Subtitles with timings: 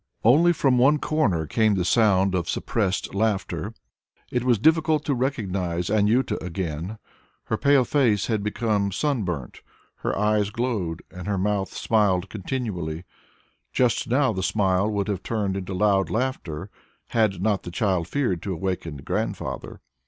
[0.23, 3.71] Only from one corner came the sound of suppressed laughter.
[4.31, 6.97] It was difficult to recognize Anjuta again.
[7.43, 9.61] Her pale face had become sunburnt,
[9.97, 13.03] her eyes glowed, and her mouth smiled continually.
[13.71, 16.71] Just now the smile would have turned into loud laughter,
[17.09, 19.81] had not the child feared to awaken Grandfather.